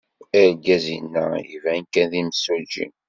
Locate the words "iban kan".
1.55-2.07